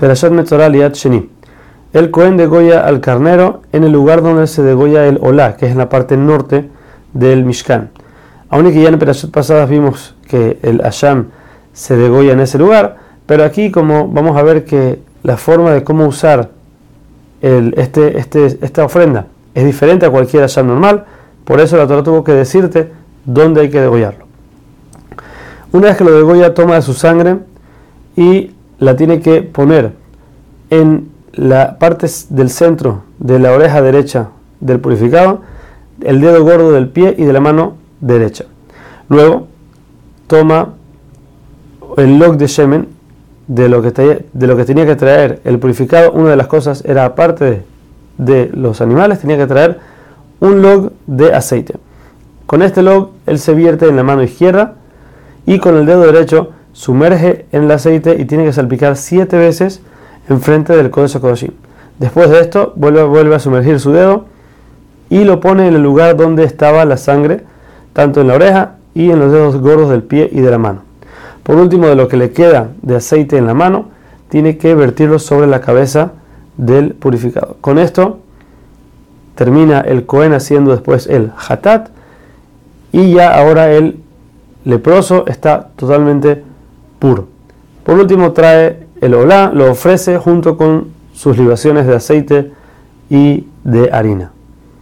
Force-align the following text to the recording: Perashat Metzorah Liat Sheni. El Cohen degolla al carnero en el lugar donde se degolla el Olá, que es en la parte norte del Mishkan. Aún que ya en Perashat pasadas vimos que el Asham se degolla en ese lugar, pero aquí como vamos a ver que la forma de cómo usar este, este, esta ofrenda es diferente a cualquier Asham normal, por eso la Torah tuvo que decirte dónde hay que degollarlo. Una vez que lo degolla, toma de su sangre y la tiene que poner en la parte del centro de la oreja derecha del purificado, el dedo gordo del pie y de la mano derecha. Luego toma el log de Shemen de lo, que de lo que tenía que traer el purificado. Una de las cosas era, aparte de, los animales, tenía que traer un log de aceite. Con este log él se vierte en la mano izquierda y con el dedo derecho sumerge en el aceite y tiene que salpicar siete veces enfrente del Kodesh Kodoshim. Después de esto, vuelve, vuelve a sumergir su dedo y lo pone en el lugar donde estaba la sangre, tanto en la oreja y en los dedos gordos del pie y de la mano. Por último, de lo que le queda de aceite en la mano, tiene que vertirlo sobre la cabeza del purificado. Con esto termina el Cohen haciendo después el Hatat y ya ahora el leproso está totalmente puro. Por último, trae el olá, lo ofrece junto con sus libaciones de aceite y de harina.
Perashat 0.00 0.32
Metzorah 0.32 0.70
Liat 0.70 0.94
Sheni. 0.94 1.28
El 1.92 2.10
Cohen 2.10 2.38
degolla 2.38 2.86
al 2.86 3.00
carnero 3.00 3.60
en 3.70 3.84
el 3.84 3.92
lugar 3.92 4.22
donde 4.22 4.46
se 4.46 4.62
degolla 4.62 5.06
el 5.06 5.18
Olá, 5.20 5.56
que 5.56 5.66
es 5.66 5.72
en 5.72 5.78
la 5.78 5.90
parte 5.90 6.16
norte 6.16 6.70
del 7.12 7.44
Mishkan. 7.44 7.90
Aún 8.48 8.72
que 8.72 8.80
ya 8.80 8.88
en 8.88 8.98
Perashat 8.98 9.30
pasadas 9.30 9.68
vimos 9.68 10.14
que 10.26 10.58
el 10.62 10.80
Asham 10.82 11.26
se 11.74 11.96
degolla 11.96 12.32
en 12.32 12.40
ese 12.40 12.56
lugar, 12.56 12.96
pero 13.26 13.44
aquí 13.44 13.70
como 13.70 14.08
vamos 14.08 14.38
a 14.38 14.42
ver 14.42 14.64
que 14.64 15.00
la 15.22 15.36
forma 15.36 15.72
de 15.72 15.84
cómo 15.84 16.06
usar 16.06 16.48
este, 17.42 18.18
este, 18.18 18.58
esta 18.62 18.84
ofrenda 18.84 19.26
es 19.54 19.66
diferente 19.66 20.06
a 20.06 20.10
cualquier 20.10 20.44
Asham 20.44 20.66
normal, 20.66 21.04
por 21.44 21.60
eso 21.60 21.76
la 21.76 21.86
Torah 21.86 22.02
tuvo 22.02 22.24
que 22.24 22.32
decirte 22.32 22.90
dónde 23.26 23.60
hay 23.60 23.68
que 23.68 23.82
degollarlo. 23.82 24.24
Una 25.72 25.88
vez 25.88 25.98
que 25.98 26.04
lo 26.04 26.16
degolla, 26.16 26.54
toma 26.54 26.76
de 26.76 26.82
su 26.82 26.94
sangre 26.94 27.36
y 28.16 28.52
la 28.80 28.96
tiene 28.96 29.20
que 29.20 29.42
poner 29.42 29.92
en 30.70 31.10
la 31.32 31.78
parte 31.78 32.08
del 32.30 32.50
centro 32.50 33.02
de 33.18 33.38
la 33.38 33.52
oreja 33.52 33.80
derecha 33.82 34.30
del 34.58 34.80
purificado, 34.80 35.42
el 36.02 36.20
dedo 36.20 36.42
gordo 36.42 36.72
del 36.72 36.88
pie 36.88 37.14
y 37.16 37.24
de 37.24 37.32
la 37.32 37.40
mano 37.40 37.76
derecha. 38.00 38.46
Luego 39.08 39.46
toma 40.26 40.74
el 41.96 42.18
log 42.18 42.36
de 42.36 42.46
Shemen 42.46 42.88
de 43.46 43.68
lo, 43.68 43.82
que 43.82 44.24
de 44.32 44.46
lo 44.46 44.56
que 44.56 44.64
tenía 44.64 44.86
que 44.86 44.96
traer 44.96 45.40
el 45.44 45.58
purificado. 45.58 46.12
Una 46.12 46.30
de 46.30 46.36
las 46.36 46.46
cosas 46.46 46.84
era, 46.84 47.04
aparte 47.04 47.64
de, 48.16 48.50
los 48.54 48.80
animales, 48.80 49.20
tenía 49.20 49.36
que 49.36 49.46
traer 49.46 49.78
un 50.40 50.62
log 50.62 50.92
de 51.06 51.34
aceite. 51.34 51.74
Con 52.46 52.62
este 52.62 52.82
log 52.82 53.10
él 53.26 53.38
se 53.38 53.54
vierte 53.54 53.88
en 53.88 53.96
la 53.96 54.02
mano 54.02 54.22
izquierda 54.22 54.74
y 55.46 55.58
con 55.58 55.76
el 55.76 55.86
dedo 55.86 56.02
derecho 56.02 56.50
sumerge 56.72 57.46
en 57.52 57.64
el 57.64 57.70
aceite 57.70 58.16
y 58.18 58.24
tiene 58.24 58.44
que 58.44 58.52
salpicar 58.52 58.96
siete 58.96 59.36
veces 59.36 59.82
enfrente 60.28 60.76
del 60.76 60.90
Kodesh 60.90 61.18
Kodoshim. 61.18 61.52
Después 61.98 62.30
de 62.30 62.40
esto, 62.40 62.72
vuelve, 62.76 63.02
vuelve 63.04 63.34
a 63.34 63.38
sumergir 63.38 63.80
su 63.80 63.92
dedo 63.92 64.26
y 65.10 65.24
lo 65.24 65.40
pone 65.40 65.68
en 65.68 65.74
el 65.74 65.82
lugar 65.82 66.16
donde 66.16 66.44
estaba 66.44 66.84
la 66.84 66.96
sangre, 66.96 67.44
tanto 67.92 68.20
en 68.20 68.28
la 68.28 68.34
oreja 68.34 68.76
y 68.94 69.10
en 69.10 69.18
los 69.18 69.32
dedos 69.32 69.56
gordos 69.60 69.90
del 69.90 70.02
pie 70.02 70.28
y 70.32 70.40
de 70.40 70.50
la 70.50 70.58
mano. 70.58 70.82
Por 71.42 71.56
último, 71.56 71.88
de 71.88 71.96
lo 71.96 72.08
que 72.08 72.16
le 72.16 72.30
queda 72.30 72.68
de 72.82 72.96
aceite 72.96 73.36
en 73.36 73.46
la 73.46 73.54
mano, 73.54 73.86
tiene 74.28 74.56
que 74.56 74.74
vertirlo 74.74 75.18
sobre 75.18 75.46
la 75.46 75.60
cabeza 75.60 76.12
del 76.56 76.94
purificado. 76.94 77.56
Con 77.60 77.78
esto 77.78 78.20
termina 79.34 79.80
el 79.80 80.06
Cohen 80.06 80.32
haciendo 80.32 80.70
después 80.70 81.06
el 81.06 81.32
Hatat 81.48 81.88
y 82.92 83.14
ya 83.14 83.34
ahora 83.34 83.72
el 83.72 84.00
leproso 84.64 85.26
está 85.26 85.70
totalmente 85.76 86.44
puro. 87.00 87.26
Por 87.84 87.98
último, 87.98 88.32
trae 88.32 88.86
el 89.00 89.14
olá, 89.14 89.50
lo 89.52 89.68
ofrece 89.68 90.18
junto 90.18 90.56
con 90.56 90.88
sus 91.12 91.36
libaciones 91.36 91.86
de 91.88 91.96
aceite 91.96 92.52
y 93.08 93.48
de 93.64 93.90
harina. 93.90 94.30